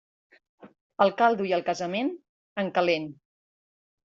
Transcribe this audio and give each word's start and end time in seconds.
El 1.05 1.13
caldo 1.19 1.45
i 1.49 1.53
el 1.59 1.65
casament, 1.67 2.09
en 2.65 2.73
calent. 2.79 3.07